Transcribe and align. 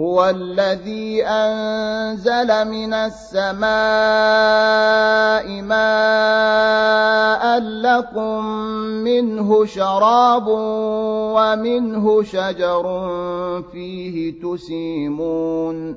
هو 0.00 0.30
الذي 0.30 1.26
أنزل 1.26 2.68
من 2.68 2.94
السماء 2.94 3.62
ماء 5.62 7.58
لكم 7.60 8.44
منه 9.06 9.64
شراب 9.64 10.44
ومنه 11.36 12.22
شجر 12.22 12.82
فيه 13.72 14.40
تسيمون 14.42 15.96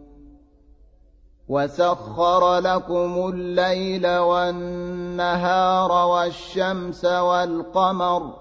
وسخر 1.51 2.59
لكم 2.59 3.29
الليل 3.33 4.07
والنهار 4.07 5.91
والشمس 5.91 7.05
والقمر 7.05 8.33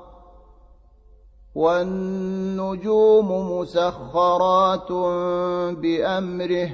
والنجوم 1.54 3.28
مسخرات 3.58 4.92
بامره 5.76 6.70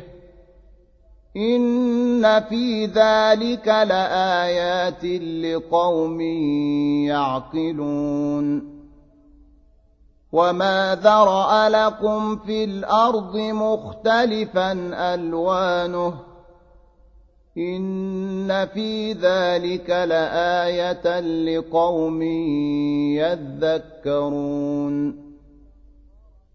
ان 1.36 2.40
في 2.40 2.86
ذلك 2.86 3.68
لايات 3.68 5.04
لقوم 5.44 6.20
يعقلون 7.10 8.75
وما 10.32 10.94
ذرا 11.02 11.68
لكم 11.68 12.36
في 12.36 12.64
الأرض 12.64 13.36
مختلفا 13.36 14.72
الوانه 15.14 16.14
إن 17.58 18.66
في 18.66 19.12
ذلك 19.12 19.90
لآية 19.90 21.20
لقوم 21.20 22.22
يذكرون 24.02 25.25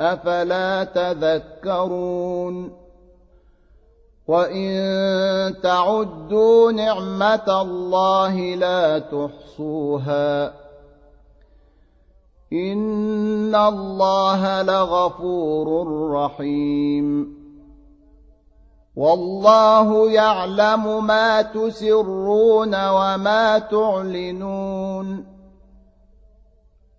أفلا 0.00 0.84
تذكرون 0.84 2.72
وإن 4.28 5.54
تعدوا 5.62 6.72
نعمة 6.72 7.62
الله 7.62 8.54
لا 8.54 8.98
تحصوها 8.98 10.54
إن 12.52 13.54
الله 13.54 14.62
لغفور 14.62 15.86
رحيم 16.10 17.40
والله 18.96 20.10
يعلم 20.10 21.06
ما 21.06 21.42
تسرون 21.42 22.88
وما 22.88 23.58
تعلنون 23.58 25.24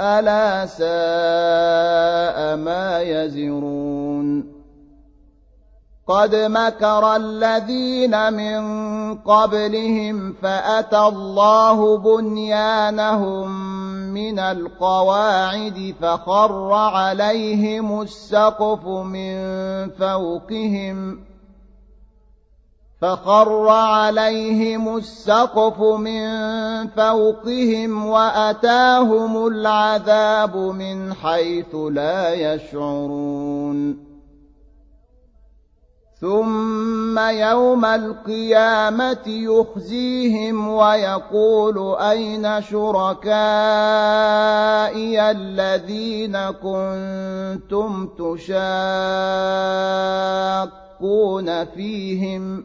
ألا 0.00 0.66
ساء 0.66 2.56
ما 2.56 3.00
يزرون. 3.00 4.60
قد 6.08 6.34
مكر 6.34 7.16
الذين 7.16 8.32
من 8.32 8.60
قبلهم 9.18 10.32
فأتى 10.42 10.98
الله 10.98 11.98
بنيانهم 11.98 13.50
من 14.14 14.38
القواعد 14.38 15.94
فخر 16.00 16.72
عليهم 16.72 18.02
السقف 18.02 18.86
من 18.86 19.36
فوقهم 19.90 21.29
فخر 23.00 23.68
عليهم 23.68 24.96
السقف 24.96 25.80
من 25.80 26.28
فوقهم 26.88 28.06
وأتاهم 28.06 29.46
العذاب 29.46 30.56
من 30.56 31.14
حيث 31.14 31.74
لا 31.74 32.34
يشعرون. 32.34 34.10
ثم 36.20 37.18
يوم 37.18 37.84
القيامة 37.84 39.26
يخزيهم 39.26 40.68
ويقول 40.68 41.96
أين 42.00 42.62
شركائي 42.62 43.20
الذين 45.30 46.36
كنتم 46.50 48.08
تشاقون 48.18 48.44
فيهم؟ 51.64 52.64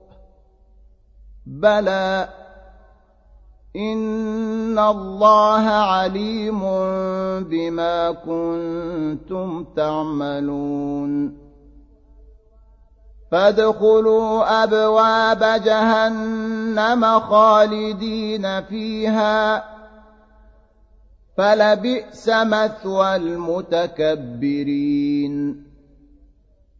بلى 1.51 2.29
إن 3.75 4.79
الله 4.79 5.67
عليم 5.69 6.59
بما 7.43 8.11
كنتم 8.11 9.63
تعملون. 9.75 11.37
فادخلوا 13.31 14.63
أبواب 14.63 15.61
جهنم 15.63 17.19
خالدين 17.19 18.61
فيها. 18.61 19.63
فلبئس 21.37 22.29
مثوى 22.29 23.15
المتكبرين. 23.15 24.51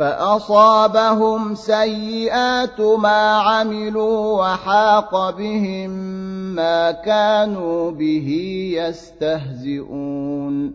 فأصابهم 0.00 1.54
سيئات 1.54 2.80
ما 2.80 3.36
عملوا 3.36 4.40
وحاق 4.40 5.30
بهم 5.30 5.90
ما 6.54 6.90
كانوا 6.90 7.90
به 7.90 8.28
يستهزئون. 8.76 10.74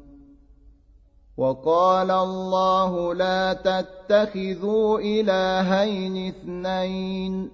وقال 1.41 2.11
الله 2.11 3.13
لا 3.13 3.53
تتخذوا 3.53 4.99
إلهين 4.99 6.27
اثنين. 6.27 7.51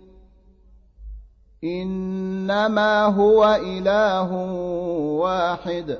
إنما 1.63 3.05
هو 3.05 3.59
إله 3.63 4.33
واحد. 5.23 5.97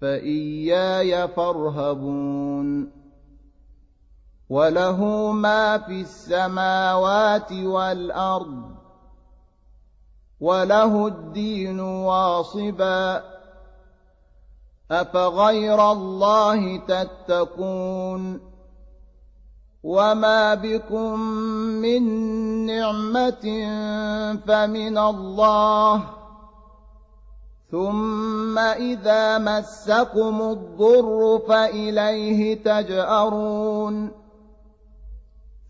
فإياي 0.00 1.28
فارهبون. 1.28 2.90
وله 4.50 5.30
ما 5.32 5.78
في 5.78 6.00
السماوات 6.00 7.52
والأرض. 7.52 8.62
وله 10.40 11.06
الدين 11.06 11.80
واصبا. 11.80 13.35
أفغير 14.90 15.92
الله 15.92 16.76
تتقون 16.76 18.40
وما 19.82 20.54
بكم 20.54 21.20
من 21.82 22.02
نعمة 22.66 23.46
فمن 24.46 24.98
الله 24.98 26.02
ثم 27.70 28.58
إذا 28.58 29.38
مسكم 29.38 30.42
الضر 30.42 31.40
فإليه 31.48 32.62
تجأرون 32.62 34.25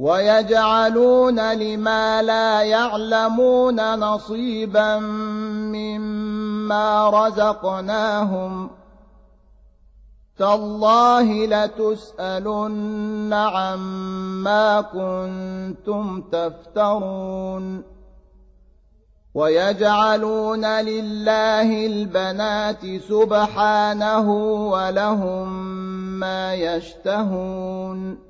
ويجعلون 0.00 1.52
لما 1.52 2.22
لا 2.22 2.62
يعلمون 2.62 3.94
نصيبا 3.94 4.98
مما 5.68 7.10
رزقناهم. 7.10 8.70
تالله 10.38 11.46
لتسألن 11.46 13.32
عما 13.32 14.80
كنتم 14.80 16.22
تفترون. 16.32 17.82
ويجعلون 19.34 20.64
لله 20.66 21.86
البنات 21.86 22.86
سبحانه 23.08 24.30
ولهم 24.70 25.48
ما 26.20 26.54
يشتهون. 26.54 28.29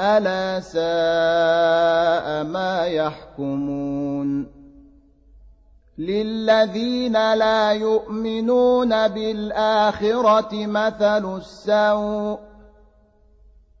ألا 0.00 0.60
ساء 0.60 2.44
ما 2.44 2.86
يحكمون 2.86 4.46
للذين 5.98 7.34
لا 7.34 7.72
يؤمنون 7.72 9.08
بالآخرة 9.08 10.66
مثل 10.66 11.36
السوء 11.36 12.38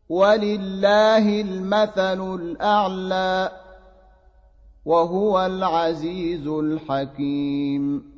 ولله 0.08 1.40
المثل 1.40 2.34
الأعلى 2.34 3.50
وهو 4.84 5.46
العزيز 5.46 6.46
الحكيم 6.46 8.17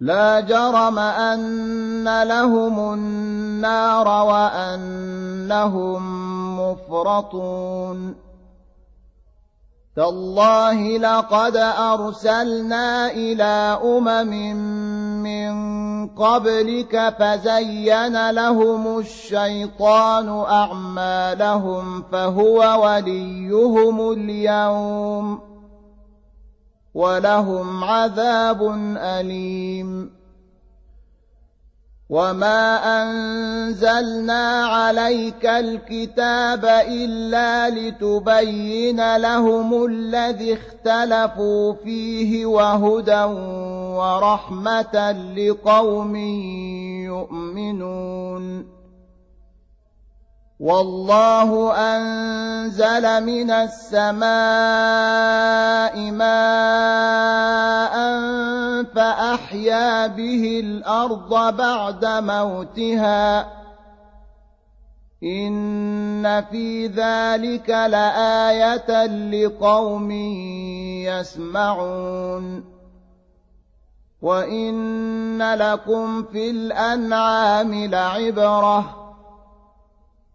لا 0.00 0.40
جرم 0.40 0.98
أن 0.98 2.22
لهم 2.22 2.94
النار 2.94 4.08
وأنهم 4.26 6.00
مفرطون. 6.60 8.14
تالله 9.96 10.98
لقد 10.98 11.56
أرسلنا 11.56 13.10
إلى 13.10 13.78
أمم 13.84 14.56
من 15.22 15.54
قبلك 16.08 17.14
فزين 17.18 18.30
لهم 18.30 18.98
الشيطان 18.98 20.28
أعمالهم 20.28 22.02
فهو 22.02 22.84
وليهم 22.84 24.12
اليوم. 24.12 25.53
ولهم 26.94 27.84
عذاب 27.84 28.62
أليم. 28.96 30.10
وما 32.10 32.76
أنزلنا 33.02 34.66
عليك 34.66 35.46
الكتاب 35.46 36.64
إلا 36.88 37.70
لتبين 37.70 39.16
لهم 39.16 39.84
الذي 39.84 40.54
اختلفوا 40.54 41.72
فيه 41.72 42.46
وهدى 42.46 43.24
ورحمة 43.98 45.12
لقوم 45.36 46.16
يؤمنون. 47.04 48.73
والله 50.60 51.72
أنزل 51.74 53.24
من 53.24 53.50
السماء 53.50 54.24
ماء 56.10 57.94
فأحيا 58.94 60.06
به 60.06 60.60
الأرض 60.64 61.56
بعد 61.56 62.04
موتها. 62.04 63.48
إن 65.22 66.44
في 66.44 66.86
ذلك 66.86 67.70
لآية 67.70 69.06
لقوم 69.06 70.10
يسمعون. 71.10 72.64
وإن 74.22 75.54
لكم 75.54 76.22
في 76.22 76.50
الأنعام 76.50 77.74
لعبرة. 77.74 79.03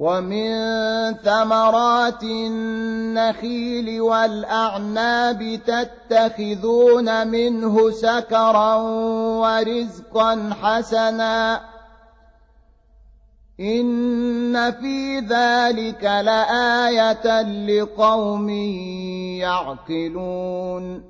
ومن 0.00 0.50
ثمرات 1.14 2.22
النخيل 2.22 4.00
والأعناب 4.00 5.60
تتخذون 5.66 7.26
منه 7.26 7.90
سكرا 7.90 8.74
ورزقا 9.44 10.50
حسنا. 10.62 11.60
إن 13.60 14.72
في 14.72 15.18
ذلك 15.18 16.04
لآية 16.04 17.42
لقوم 17.42 18.48
يعقلون. 19.38 21.09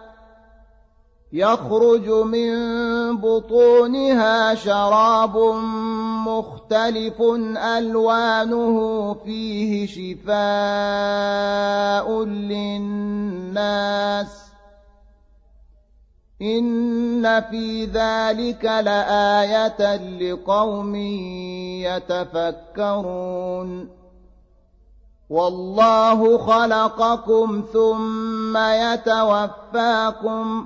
يخرج 1.33 2.09
من 2.09 2.51
بطونها 3.17 4.55
شراب 4.55 5.37
مختلف 6.27 7.21
ألوانه 7.77 9.13
فيه 9.13 9.87
شفاء 9.87 10.33
للناس 12.23 14.27
إن 16.41 17.41
في 17.41 17.85
ذلك 17.85 18.65
لآية 18.65 19.95
لقوم 19.95 20.95
يتفكرون 22.75 23.89
والله 25.29 26.37
خلقكم 26.37 27.63
ثم 27.73 28.57
يتوفاكم 28.57 30.65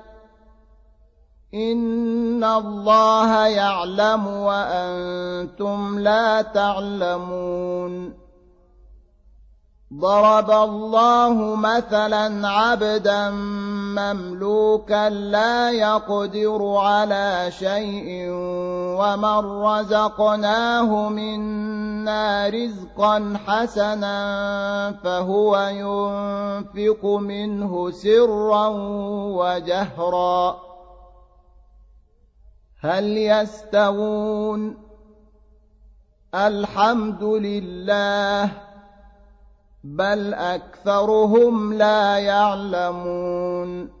ان 1.53 2.43
الله 2.43 3.47
يعلم 3.47 4.27
وأنتم 4.27 5.99
لا 5.99 6.41
تعلمون. 6.41 8.21
ضرب 9.99 10.51
الله 10.51 11.55
مثلا 11.55 12.47
عبدا 12.47 13.29
مملوكا 13.99 15.09
لا 15.09 15.71
يقدر 15.71 16.75
على 16.75 17.51
شيء 17.59 18.27
ومن 18.99 19.63
رزقناه 19.63 21.09
منا 21.09 22.49
رزقا 22.49 23.33
حسنا 23.47 24.19
فهو 25.03 25.57
ينفق 25.57 27.05
منه 27.05 27.91
سرا 27.91 28.67
وجهرا. 29.35 30.70
هل 32.81 33.17
يستوون؟ 33.17 34.77
الحمد 36.35 37.23
لله 37.23 38.51
بل 39.83 40.33
أكثرهم 40.33 41.73
لا 41.73 42.17
يعلمون. 42.17 44.00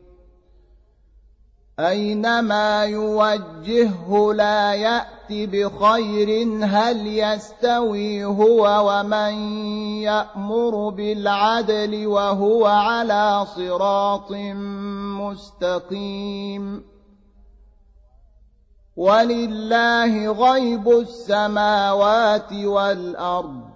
أينما 1.79 2.83
يوجهه 2.83 4.33
لا 4.33 4.73
يأت 4.73 5.31
بخير 5.31 6.47
هل 6.63 7.07
يستوي 7.07 8.25
هو 8.25 8.89
ومن 8.89 9.33
يأمر 10.01 10.89
بالعدل 10.89 12.07
وهو 12.07 12.65
على 12.65 13.45
صراط 13.55 14.31
مستقيم. 15.21 16.83
ولله 18.97 20.31
غيب 20.31 20.89
السماوات 20.89 22.53
والأرض. 22.53 23.70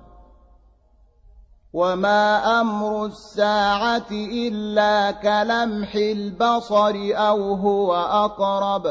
وما 1.75 2.61
أمر 2.61 3.05
الساعة 3.05 4.11
إلا 4.11 5.11
كلمح 5.11 5.95
البصر 5.95 6.95
أو 7.15 7.53
هو 7.53 7.95
أقرب 7.95 8.87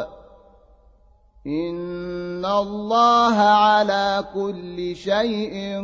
إن 1.47 2.45
الله 2.45 3.37
على 3.37 4.25
كل 4.35 4.97
شيء 4.97 5.83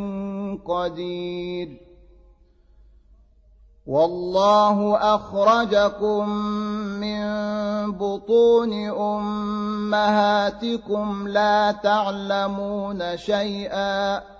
قدير 0.68 1.80
والله 3.86 4.96
أخرجكم 5.14 6.28
من 7.00 7.26
بطون 7.92 8.72
أمهاتكم 9.80 11.28
لا 11.28 11.72
تعلمون 11.72 13.16
شيئا 13.16 14.39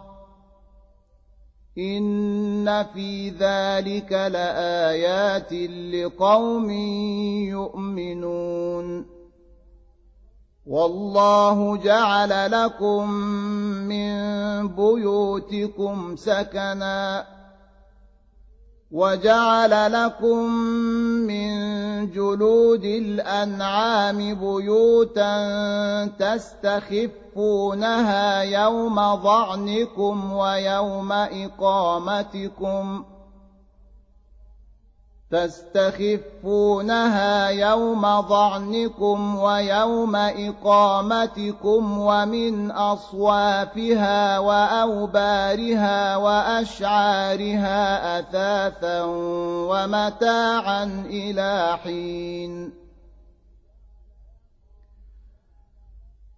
إن 1.77 2.83
في 2.93 3.29
ذلك 3.29 4.11
لآيات 4.11 5.53
لقوم 5.93 6.69
يؤمنون 7.49 9.05
والله 10.65 11.77
جعل 11.77 12.51
لكم 12.51 13.09
من 13.87 14.11
بيوتكم 14.67 16.15
سكنا 16.15 17.25
وجعل 18.91 19.91
لكم 19.93 20.51
من 21.27 21.51
جلود 22.11 22.85
الأنعام 22.85 24.17
بيوتا 24.17 25.31
تستخفونها 26.19 27.61
يوم 28.41 29.15
ظعنكم 29.15 30.33
ويوم 30.33 31.11
إقامتكم 31.11 33.03
ۖ 33.17 33.20
تستخفونها 35.31 36.89
يوم 37.49 38.21
ظعنكم 38.21 39.35
ويوم 39.35 40.15
إقامتكم 40.15 41.99
ومن 41.99 42.71
أصوافها 42.71 44.39
وأوبارها 44.39 46.15
وأشعارها 46.15 47.79
أثاثا 48.19 49.03
ومتاعا 49.71 50.83
إلى 51.05 51.77
حين. 51.83 52.73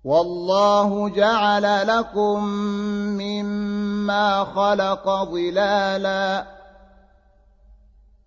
والله 0.04 1.10
جعل 1.10 1.88
لكم 1.88 2.44
مما 3.18 4.44
خلق 4.44 5.24
ظلالاً 5.24 6.62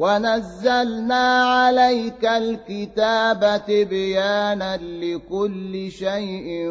ونزلنا 0.00 1.44
عليك 1.44 2.24
الكتاب 2.24 3.62
تبيانا 3.68 4.76
لكل 4.76 5.90
شيء 5.90 6.68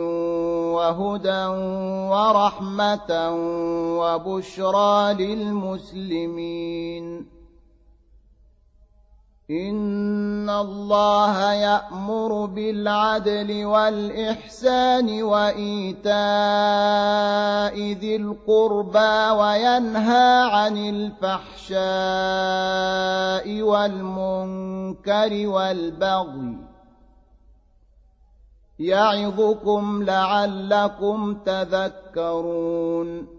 وهدى 0.73 1.45
ورحمة 2.09 3.11
وبشرى 4.01 5.13
للمسلمين. 5.13 7.05
إن 9.51 10.49
الله 10.49 11.53
يأمر 11.53 12.45
بالعدل 12.45 13.65
والإحسان 13.65 15.23
وإيتاء 15.23 16.09
ذي 17.93 18.15
القربى 18.15 19.29
وينهى 19.39 20.49
عن 20.51 20.77
الفحشاء 20.77 21.79
والمنكر 23.61 25.47
والبغي 25.47 26.57
يعظكم 28.79 30.03
لعلكم 30.03 31.37
تذكرون 31.45 33.38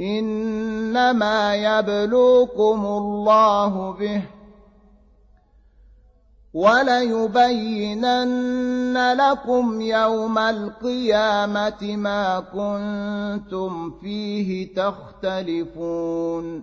إنما 0.00 1.54
يبلوكم 1.54 2.86
الله 2.86 3.92
به 3.92 4.22
وليبينن 6.54 8.32
لكم 9.12 9.80
يوم 9.80 10.38
القيامة 10.38 11.96
ما 11.96 12.40
كنتم 12.40 13.90
فيه 14.00 14.74
تختلفون 14.74 16.62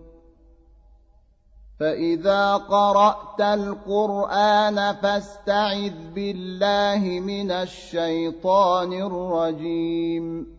فإذا 1.80 2.56
قرأت 2.56 3.42
القرآن 3.42 4.96
فاستعذ 4.96 5.94
بالله 6.16 7.20
من 7.20 7.52
الشيطان 7.52 8.94
الرجيم. 8.94 10.59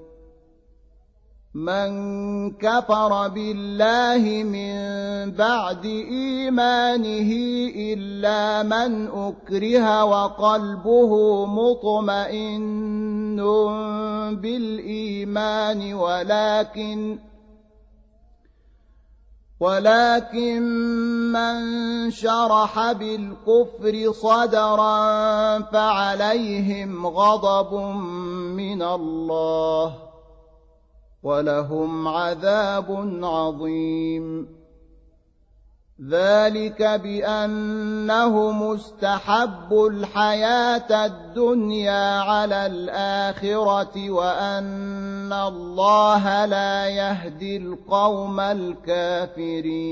من 1.53 1.91
كفر 2.51 3.27
بالله 3.27 4.43
من 4.43 4.75
بعد 5.31 5.85
إيمانه 5.85 7.31
إلا 7.75 8.63
من 8.63 9.07
أكره 9.07 10.05
وقلبه 10.05 11.45
مطمئن 11.45 13.35
بالإيمان 14.35 15.93
ولكن 15.93 17.19
ولكن 19.59 20.61
من 21.31 22.11
شرح 22.11 22.91
بالكفر 22.91 24.11
صدرا 24.11 25.59
فعليهم 25.59 27.07
غضب 27.07 27.73
من 28.55 28.81
الله. 28.81 30.10
ولهم 31.23 32.07
عذاب 32.07 33.19
عظيم. 33.23 34.47
ذلك 36.09 36.81
بانه 36.81 38.51
مستحب 38.51 39.73
الحياة 39.73 41.05
الدنيا 41.05 42.19
على 42.19 42.65
الآخرة 42.65 44.09
وأن 44.09 45.33
الله 45.33 46.45
لا 46.45 46.87
يهدي 46.87 47.57
القوم 47.57 48.39
الكافرين. 48.39 49.91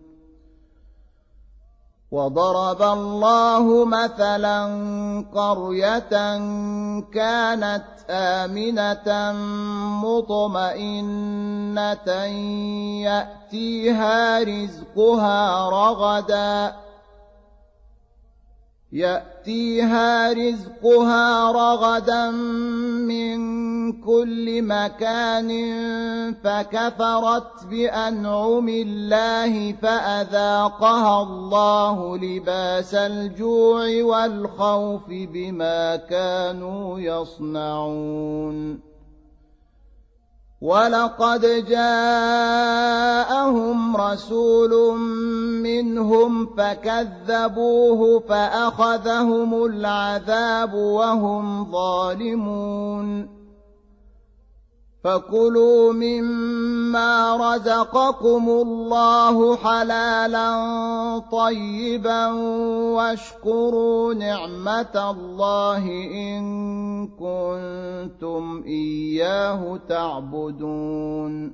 وضرب 2.11 2.81
الله 2.81 3.85
مثلا 3.85 4.65
قرية 5.35 6.09
كانت 7.13 7.85
آمنة 8.09 9.31
مطمئنة 10.03 11.45
يأتيها 13.07 14.43
رزقها 14.43 15.69
رغدا 15.69 16.75
يأتيها 18.93 20.33
رزقها 20.33 21.51
رغدا 21.51 22.31
من 22.31 23.41
كل 24.01 24.61
مكان 24.61 25.49
فكفرت 26.43 27.65
بأنعم 27.69 28.69
الله 28.69 29.71
فأذاقها 29.73 31.23
الله 31.23 32.17
لباس 32.17 32.95
الجوع 32.95 34.03
والخوف 34.03 35.07
بما 35.07 35.95
كانوا 35.95 36.99
يصنعون. 36.99 38.90
ولقد 40.61 41.65
جاءهم 41.69 42.77
رسول 43.97 44.97
منهم 45.63 46.45
فكذبوه 46.57 48.19
فاخذهم 48.29 49.65
العذاب 49.65 50.73
وهم 50.73 51.71
ظالمون 51.71 53.40
فكلوا 55.03 55.93
مما 55.93 57.37
رزقكم 57.37 58.49
الله 58.49 59.55
حلالا 59.55 60.49
طيبا 61.31 62.27
واشكروا 62.95 64.13
نعمه 64.13 65.11
الله 65.11 65.85
ان 66.13 66.43
كنتم 67.07 68.63
اياه 68.67 69.79
تعبدون 69.89 71.53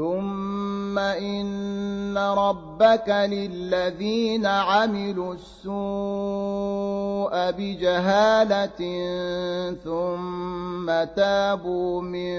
ثم 0.00 0.98
إن 0.98 2.18
ربك 2.18 3.08
للذين 3.08 4.46
عملوا 4.46 5.34
السوء 5.34 7.30
بجهالة 7.50 8.80
ثم 9.84 10.86
تابوا 11.16 12.02
من 12.02 12.38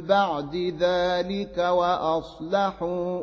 بعد 0.00 0.74
ذلك 0.80 1.58
وأصلحوا 1.58 3.22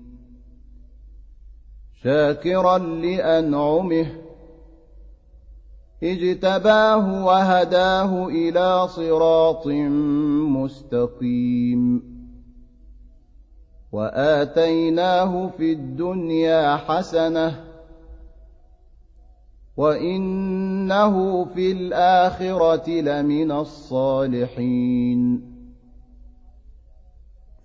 شاكرا 2.03 2.77
لأنعمه. 2.77 4.05
اجتباه 6.03 7.25
وهداه 7.25 8.27
إلى 8.27 8.87
صراط 8.87 9.67
مستقيم. 10.57 12.03
وآتيناه 13.91 15.49
في 15.57 15.71
الدنيا 15.71 16.75
حسنة. 16.75 17.63
وإنه 19.77 21.45
في 21.45 21.71
الآخرة 21.71 22.89
لمن 22.89 23.51
الصالحين. 23.51 25.50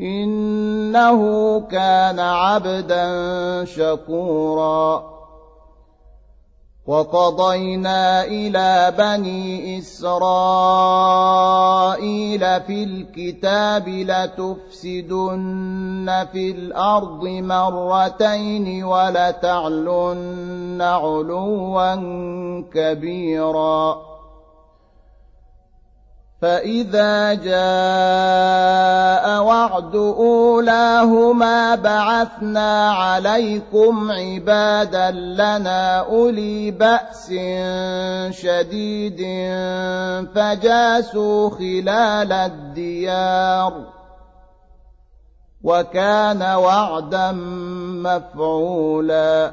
إنه 0.00 1.20
كان 1.60 2.20
عبدا 2.20 3.04
شكورا. 3.64 5.18
وقضينا 6.86 8.24
إلى 8.24 8.94
بني 8.98 9.78
إسرائيل 9.78 10.20
في 12.40 12.84
الكتاب 12.84 13.88
لتفسدن 13.88 15.26
في 16.32 16.50
الأرض 16.50 17.24
مرتين 17.24 18.84
ولتعلن 18.84 20.82
علوا 20.82 21.94
كبيرا. 22.74 24.08
فإذا 26.42 27.34
جاء 27.34 28.77
وعد 29.78 29.96
أولاهما 29.96 31.74
بعثنا 31.74 32.90
عليكم 32.92 34.10
عبادا 34.10 35.10
لنا 35.10 35.98
أولي 36.00 36.70
بأس 36.70 37.26
شديد 38.30 39.20
فجاسوا 40.34 41.50
خلال 41.50 42.32
الديار 42.32 43.72
وكان 45.62 46.42
وعدا 46.42 47.32
مفعولا 48.02 49.52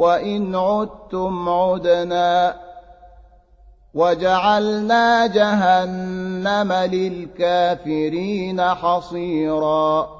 وإن 0.00 0.54
عدتم 0.54 1.48
عدنا 1.48 2.56
وجعلنا 3.94 5.26
جهنم 5.26 6.72
للكافرين 6.72 8.62
حصيراً 8.62 10.19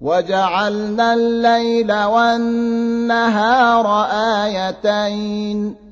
وجعلنا 0.00 1.14
الليل 1.14 1.92
والنهار 1.92 3.86
آيتين. 4.44 5.90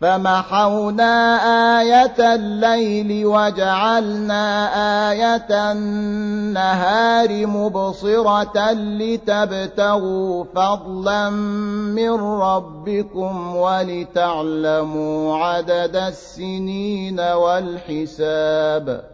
فمحونا 0.00 1.36
آية 1.80 2.34
الليل 2.34 3.26
وجعلنا 3.26 4.68
آية 5.10 5.72
النهار 5.72 7.46
مبصرة 7.46 8.72
لتبتغوا 8.72 10.44
فضلا 10.54 11.30
من 11.30 12.10
ربكم 12.20 13.56
ولتعلموا 13.56 15.36
عدد 15.36 15.96
السنين 15.96 17.20
والحساب. 17.20 19.13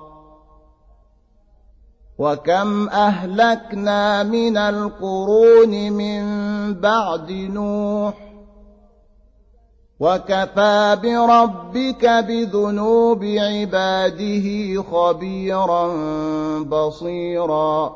وكم 2.21 2.89
أهلكنا 2.89 4.23
من 4.23 4.57
القرون 4.57 5.91
من 5.91 6.23
بعد 6.73 7.31
نوح 7.31 8.13
وكفى 9.99 10.97
بربك 11.03 12.05
بذنوب 12.05 13.23
عباده 13.23 14.47
خبيرا 14.91 15.87
بصيرا 16.63 17.95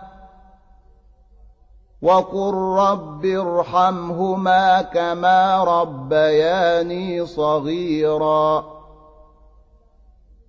وقل 2.01 2.53
رب 2.53 3.25
ارحمهما 3.25 4.81
كما 4.81 5.63
ربياني 5.63 7.25
صغيرا 7.25 8.65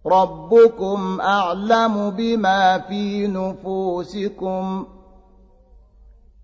ربكم 0.07 1.21
اعلم 1.21 2.11
بما 2.11 2.79
في 2.79 3.27
نفوسكم 3.27 4.87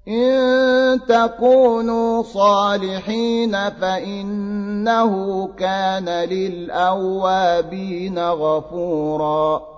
ان 0.08 1.00
تكونوا 1.08 2.22
صالحين 2.22 3.70
فانه 3.70 5.46
كان 5.58 6.08
للاوابين 6.28 7.78
غفورا 8.18 9.77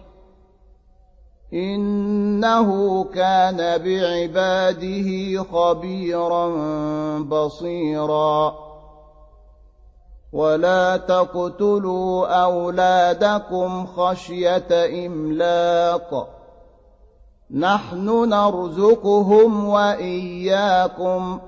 إنه 1.53 3.03
كان 3.03 3.57
بعباده 3.57 5.43
خبيرا 5.43 6.47
بصيرا. 7.19 8.55
ولا 10.33 10.97
تقتلوا 10.97 12.27
أولادكم 12.27 13.85
خشية 13.85 15.05
إملاق. 15.05 16.27
نحن 17.51 18.29
نرزقهم 18.29 19.69
وإياكم. 19.69 21.39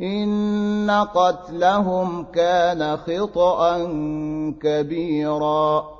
إن 0.00 1.06
قتلهم 1.14 2.24
كان 2.24 2.96
خطأ 2.96 3.78
كبيراً. 4.62 5.99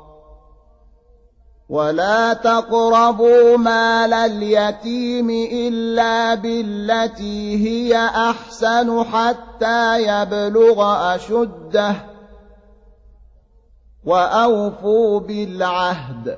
ولا 1.71 2.33
تقربوا 2.33 3.57
مال 3.57 4.13
اليتيم 4.13 5.29
إلا 5.51 6.35
بالتي 6.35 7.67
هي 7.67 7.97
أحسن 8.05 9.03
حتى 9.03 10.01
يبلغ 10.03 11.15
أشده 11.15 11.95
وأوفوا 14.03 15.19
بالعهد. 15.19 16.37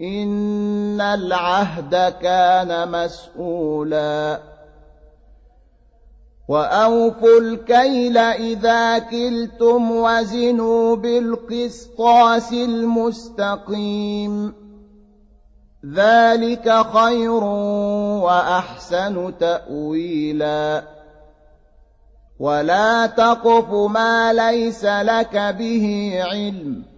إن 0.00 1.00
العهد 1.00 2.14
كان 2.22 2.90
مسؤولا. 2.90 4.40
وأوفوا 6.48 7.40
الكيل 7.40 8.18
إذا 8.18 8.98
كلتم 8.98 9.90
وزنوا 9.90 10.96
بالقسطاس 10.96 12.52
المستقيم. 12.52 14.54
ذلك 15.94 16.86
خير 16.92 17.44
وأحسن 18.24 19.38
تأويلا. 19.38 20.82
ولا 22.38 23.06
تقف 23.06 23.72
ما 23.72 24.32
ليس 24.32 24.84
لك 24.84 25.36
به 25.36 26.18
علم. 26.22 26.97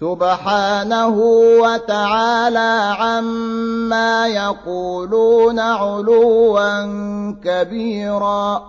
سبحانه 0.00 1.16
وتعالى 1.62 2.94
عما 2.98 4.28
يقولون 4.28 5.58
علوا 5.58 6.82
كبيرا. 7.44 8.62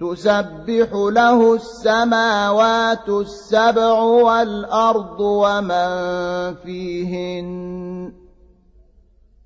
تسبح 0.00 0.88
له 0.92 1.54
السماوات 1.54 3.08
السبع 3.08 3.98
والأرض 4.00 5.20
ومن 5.20 5.88
فيهن. 6.54 8.25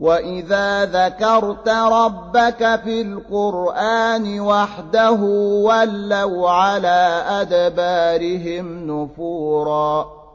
واذا 0.00 0.84
ذكرت 0.84 1.68
ربك 1.68 2.80
في 2.84 3.00
القران 3.00 4.40
وحده 4.40 5.20
ولوا 5.64 6.50
على 6.50 7.22
ادبارهم 7.28 8.86
نفورا 8.90 10.25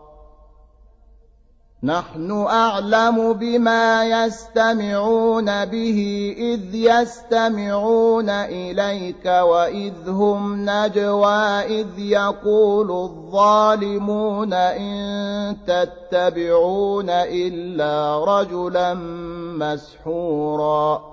نحن 1.83 2.31
أعلم 2.31 3.33
بما 3.33 4.05
يستمعون 4.05 5.65
به 5.65 5.99
إذ 6.37 6.75
يستمعون 6.75 8.29
إليك 8.29 9.25
وإذ 9.25 10.09
هم 10.09 10.69
نجوى 10.69 11.81
إذ 11.81 11.99
يقول 11.99 12.91
الظالمون 12.91 14.53
إن 14.53 15.57
تتبعون 15.67 17.09
إلا 17.09 18.25
رجلا 18.25 18.93
مسحورا 19.57 21.10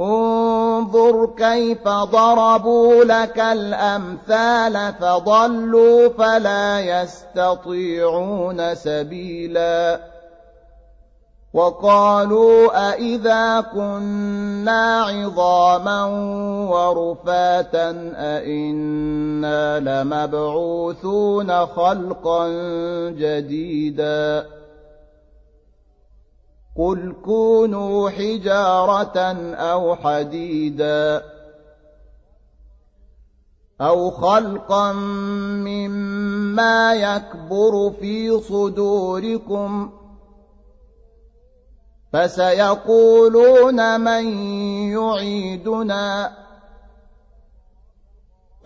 انظر 0.00 1.26
كيف 1.36 1.88
ضربوا 1.88 3.04
لك 3.04 3.38
الأمثال 3.38 4.94
فضلوا 5.00 6.08
فلا 6.08 6.80
يستطيعون 6.80 8.74
سبيلا. 8.74 10.00
وقالوا 11.54 12.90
أإذا 12.90 13.60
كنا 13.60 15.02
عظاما 15.02 16.04
ورفاتا 16.70 17.90
أإنا 18.16 19.80
لمبعوثون 19.80 21.66
خلقا 21.66 22.48
جديدا. 23.10 24.46
قل 26.78 27.14
كونوا 27.24 28.10
حجارة 28.10 29.18
أو 29.54 29.96
حديدا 29.96 31.22
أو 33.80 34.10
خلقا 34.10 34.92
مما 34.92 36.94
يكبر 36.94 37.90
في 38.00 38.40
صدوركم 38.40 39.90
فسيقولون 42.12 44.00
من 44.00 44.24
يعيدنا 44.92 46.32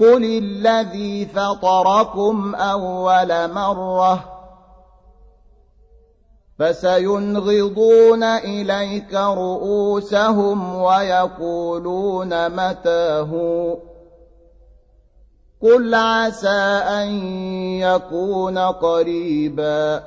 قل 0.01 0.25
الذي 0.25 1.27
فطركم 1.27 2.55
أول 2.55 3.53
مرة 3.53 4.32
فسينغضون 6.59 8.23
إليك 8.23 9.15
رؤوسهم 9.15 10.75
ويقولون 10.75 12.49
متاه 12.49 13.33
قل 15.63 15.95
عسى 15.95 16.83
أن 16.89 17.09
يكون 17.81 18.59
قريبا. 18.59 20.03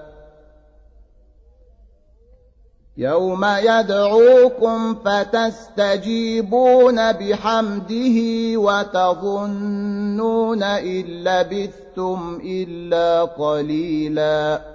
يوم 2.97 3.45
يدعوكم 3.45 4.95
فتستجيبون 4.95 7.11
بحمده 7.11 8.17
وتظنون 8.59 10.63
إن 10.63 11.03
لبثتم 11.03 12.41
إلا 12.43 13.23
قليلا. 13.23 14.74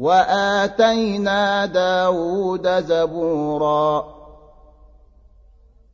وآتينا 0.00 1.66
داود 1.66 2.68
زبوراً. 2.68 4.20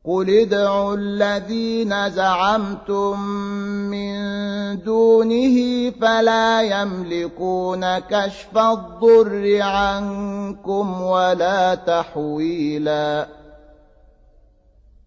قل 0.07 0.31
ادعوا 0.31 0.97
الذين 0.97 2.11
زعمتم 2.11 3.21
من 3.91 4.17
دونه 4.83 5.91
فلا 5.91 6.63
يملكون 6.63 7.99
كشف 7.99 8.59
الضر 8.59 9.63
عنكم 9.63 11.03
ولا 11.03 11.75
تحويلا. 11.75 13.27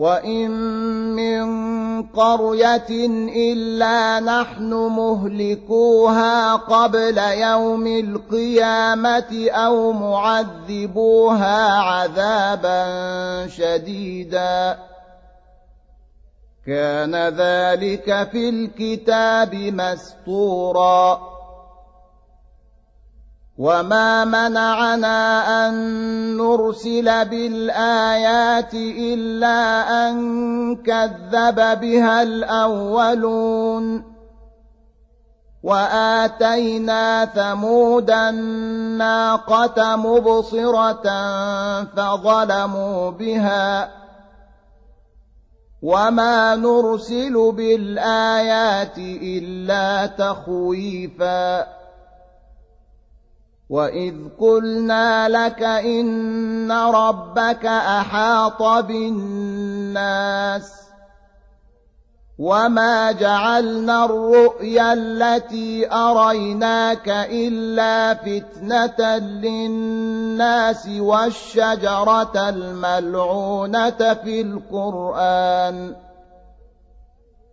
وإن 0.00 0.50
من 1.12 1.46
قرية 2.02 2.90
إلا 3.52 4.20
نحن 4.20 4.72
مهلكوها 4.74 6.54
قبل 6.54 7.18
يوم 7.18 7.86
القيامة 7.86 9.50
أو 9.50 9.92
معذبوها 9.92 11.72
عذابا 11.72 12.86
شديدا 13.46 14.78
كان 16.66 17.14
ذلك 17.16 18.28
في 18.32 18.48
الكتاب 18.48 19.54
مسطورا 19.54 21.29
وما 23.60 24.24
منعنا 24.24 25.68
أن 25.68 25.74
نرسل 26.36 27.24
بالآيات 27.24 28.74
إلا 28.74 29.60
أن 30.08 30.16
كذب 30.76 31.80
بها 31.80 32.22
الأولون 32.22 34.04
وآتينا 35.62 37.24
ثمود 37.24 38.10
الناقة 38.10 39.96
مبصرة 39.96 41.04
فظلموا 41.84 43.10
بها 43.10 43.90
وما 45.82 46.56
نرسل 46.56 47.52
بالآيات 47.52 48.98
إلا 48.98 50.06
تخويفاً 50.06 51.79
وإذ 53.70 54.14
قلنا 54.40 55.28
لك 55.28 55.62
إن 55.62 56.72
ربك 56.72 57.66
أحاط 57.66 58.62
بالناس 58.86 60.72
وما 62.38 63.12
جعلنا 63.12 64.04
الرؤيا 64.04 64.92
التي 64.92 65.92
أريناك 65.92 67.08
إلا 67.30 68.14
فتنة 68.14 69.18
للناس 69.18 70.88
والشجرة 70.88 72.48
الملعونة 72.48 74.14
في 74.14 74.40
القرآن 74.40 75.94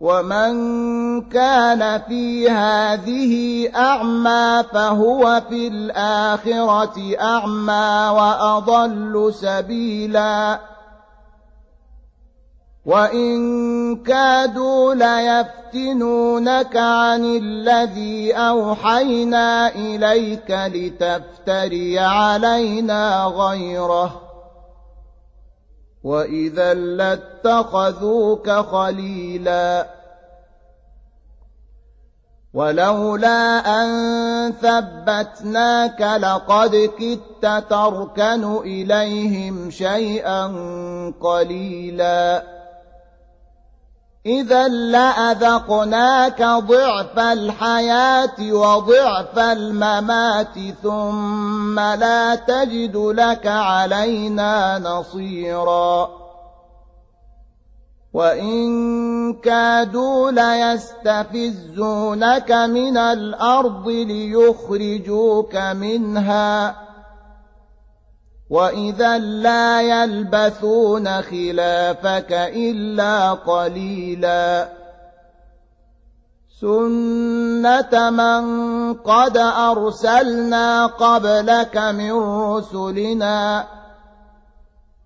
ومن 0.00 0.52
كان 1.28 2.00
في 2.08 2.50
هذه 2.50 3.68
أعمى 3.76 4.64
فهو 4.72 5.42
في 5.48 5.68
الآخرة 5.68 7.16
أعمى 7.20 8.18
وأضل 8.18 9.34
سبيلا 9.34 10.60
وإن 12.86 13.96
كادوا 13.96 14.94
ليفتنونك 14.94 16.76
عن 16.76 17.24
الذي 17.24 18.32
أوحينا 18.32 19.68
إليك 19.68 20.50
لتفتري 20.50 21.98
علينا 21.98 23.24
غيره 23.24 24.29
واذا 26.04 26.74
لاتخذوك 26.74 28.50
خليلا 28.50 29.86
ولولا 32.54 33.58
ان 33.82 34.52
ثبتناك 34.52 36.00
لقد 36.00 36.90
كدت 36.98 37.64
تركن 37.70 38.56
اليهم 38.56 39.70
شيئا 39.70 40.46
قليلا 41.20 42.59
إذا 44.26 44.68
لأذقناك 44.68 46.42
ضعف 46.42 47.18
الحياة 47.18 48.52
وضعف 48.52 49.38
الممات 49.38 50.54
ثم 50.82 51.80
لا 51.80 52.34
تجد 52.34 52.96
لك 52.96 53.46
علينا 53.46 54.78
نصيرا. 54.78 56.10
وإن 58.12 59.34
كادوا 59.34 60.30
ليستفزونك 60.30 62.52
من 62.52 62.96
الأرض 62.96 63.88
ليخرجوك 63.88 65.56
منها. 65.56 66.89
واذا 68.50 69.18
لا 69.18 69.82
يلبثون 69.82 71.22
خلافك 71.22 72.32
الا 72.32 73.32
قليلا 73.32 74.68
سنه 76.60 78.10
من 78.10 78.44
قد 78.94 79.36
ارسلنا 79.36 80.86
قبلك 80.86 81.76
من 81.76 82.12
رسلنا 82.52 83.66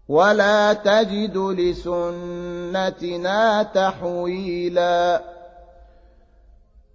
ولا 0.08 0.72
تجد 0.72 1.36
لسنتنا 1.36 3.02
تحويلا 3.62 5.22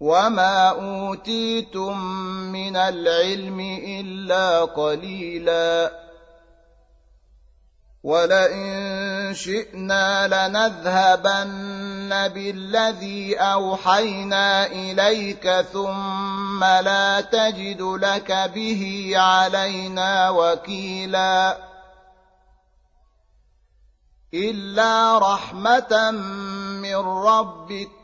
وما 0.00 0.68
اوتيتم 0.68 1.98
من 2.52 2.76
العلم 2.76 3.60
الا 4.00 4.64
قليلا 4.64 6.04
ولئن 8.04 9.34
شئنا 9.34 10.28
لنذهبن 10.28 12.28
بالذي 12.28 13.36
اوحينا 13.36 14.66
اليك 14.66 15.50
ثم 15.72 16.64
لا 16.64 17.20
تجد 17.20 17.82
لك 17.82 18.50
به 18.54 19.12
علينا 19.16 20.30
وكيلا 20.30 21.58
الا 24.34 25.18
رحمه 25.18 26.10
من 26.82 26.96
ربك 26.96 28.03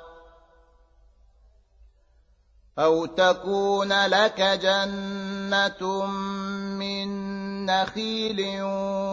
أو 2.79 3.05
تكون 3.05 4.05
لك 4.05 4.41
جنة 4.41 6.05
من 6.79 7.31
نخيل 7.65 8.61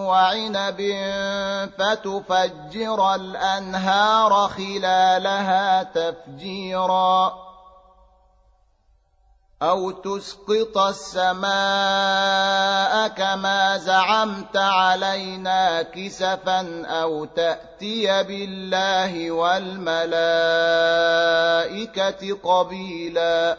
وعنب 0.09 0.81
فتفجر 1.79 3.15
الأنهار 3.15 4.49
خلالها 4.49 5.83
تفجيراً 5.83 7.48
أو 9.63 9.91
تسقط 9.91 10.79
السماء 10.79 11.49
كما 13.09 13.79
زعمت 13.79 14.57
علينا 14.57 15.83
كسفا 15.83 16.87
أو 16.87 17.25
تأتي 17.25 18.23
بالله 18.23 19.31
والملائكة 19.31 19.99
قبيلاً. 22.43 23.59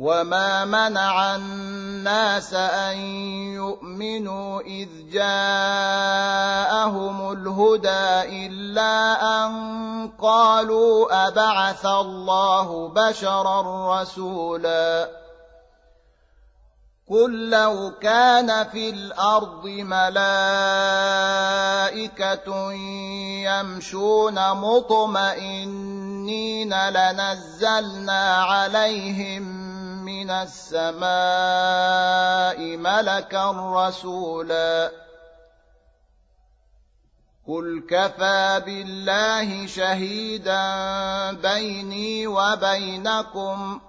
وما 0.00 0.64
منع 0.64 1.36
الناس 1.36 2.54
ان 2.54 2.98
يؤمنوا 3.52 4.60
اذ 4.60 4.88
جاءهم 5.12 6.12
الهدى 7.32 8.46
الا 8.46 9.20
ان 9.46 9.52
قالوا 10.18 11.28
ابعث 11.28 11.86
الله 11.86 12.88
بشرا 12.88 14.00
رسولا 14.00 15.20
قل 17.10 17.50
لو 17.50 17.92
كان 18.00 18.68
في 18.68 18.90
الأرض 18.90 19.66
ملائكه 19.66 20.32
يمشون 23.42 24.52
مطمئنين 24.52 26.10
لنزلنا 26.88 28.34
عليهم 28.44 29.59
من 30.10 30.30
السماء 30.30 31.06
ملكا 32.76 33.50
رسولا. 33.74 34.92
قل 37.48 37.82
كفى 37.90 38.62
بالله 38.66 39.66
شهيدا 39.66 40.62
بيني 41.32 42.26
وبينكم. 42.26 43.80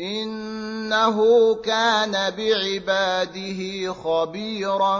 إنه 0.00 1.54
كان 1.54 2.30
بعباده 2.30 3.92
خبيرا 3.92 4.98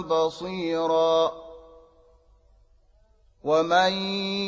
بصيرا. 0.00 1.32
ومن 3.44 3.92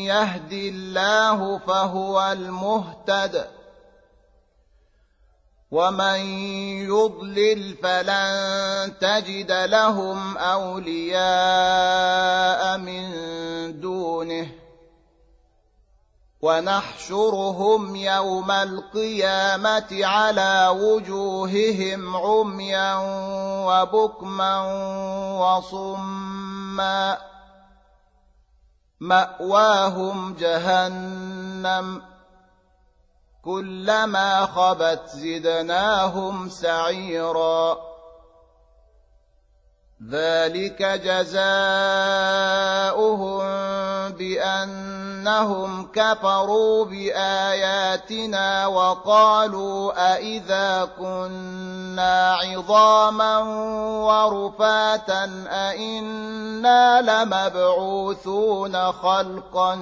يهد 0.04 0.52
الله 0.52 1.58
فهو 1.58 2.32
المهتد. 2.32 3.51
ومن 5.72 6.20
يضلل 6.84 7.76
فلن 7.82 8.92
تجد 9.00 9.52
لهم 9.52 10.36
اولياء 10.38 11.22
من 12.78 13.10
دونه 13.80 14.48
ونحشرهم 16.42 17.96
يوم 17.96 18.50
القيامه 18.50 20.00
على 20.06 20.68
وجوههم 20.80 22.16
عميا 22.16 22.94
وبكما 23.66 24.54
وصما 25.40 27.18
ماواهم 29.00 30.34
جهنم 30.34 32.11
كلما 33.44 34.46
خبت 34.46 35.08
زدناهم 35.14 36.48
سعيرا. 36.48 37.92
ذلك 40.10 40.82
جزاؤهم 40.82 41.42
بأنهم 44.12 45.92
كفروا 45.92 46.84
بآياتنا 46.84 48.66
وقالوا 48.66 50.12
أإذا 50.14 50.88
كنا 50.98 52.34
عظاما 52.34 53.38
ورفاتا 54.06 55.44
أإنا 55.48 57.00
لمبعوثون 57.00 58.92
خلقا 58.92 59.74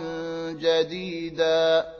جديدا. 0.50 1.99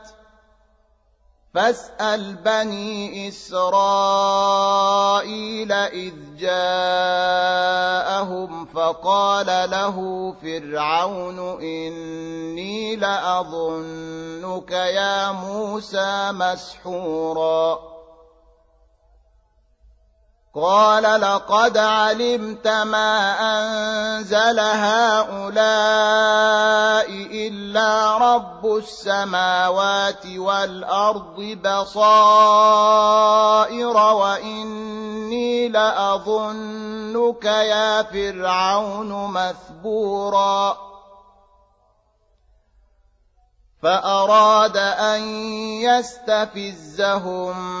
فاسأل 1.53 2.35
بني 2.35 3.27
إسرائيل 3.27 3.71
إذ 5.71 6.13
جاءهم 6.37 7.45
فقال 8.65 9.69
له 9.71 9.97
فرعون 10.41 11.39
إني 11.61 12.95
لأظنك 12.95 14.71
يا 14.71 15.31
موسى 15.31 16.31
مسحورا. 16.31 17.79
قال 20.55 21.21
لقد 21.21 21.77
علمت 21.77 22.67
ما 22.67 23.35
أنزل 23.39 24.59
هؤلاء 24.59 25.51
إلا 27.31 28.17
رب 28.17 28.65
السماوات 28.65 30.25
والأرض 30.25 31.57
بصائر 31.63 31.97
وإني 33.97 35.69
لأظنك 35.69 37.45
يا 37.45 38.03
فرعون 38.03 39.31
مثبورا. 39.31 40.77
فأراد 43.83 44.77
أن 44.77 45.21
يستفزهم 45.81 47.80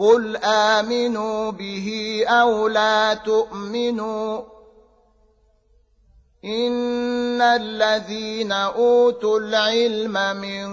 قل 0.00 0.36
امنوا 0.44 1.50
به 1.50 2.24
أو 2.28 2.68
لا 2.68 3.14
تؤمنوا 3.14 4.42
ان 6.44 7.40
الذين 7.42 8.52
اوتوا 8.52 9.38
العلم 9.38 10.36
من 10.36 10.70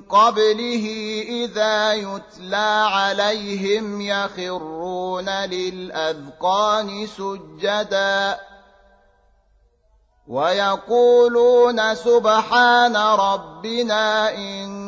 قبله 0.00 0.86
اذا 1.28 1.92
يتلى 1.92 2.86
عليهم 2.90 4.00
يخرون 4.00 5.28
للاذقان 5.28 7.06
سجدا 7.06 8.38
ويقولون 10.28 11.94
سبحان 11.94 12.96
ربنا 12.96 14.34
ان 14.34 14.87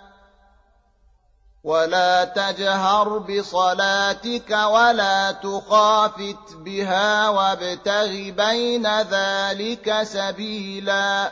ولا 1.63 2.23
تجهر 2.23 3.17
بصلاتك 3.17 4.51
ولا 4.51 5.31
تخافت 5.31 6.53
بها 6.65 7.29
وابتغ 7.29 8.09
بين 8.29 9.01
ذلك 9.01 10.03
سبيلاً 10.03 11.31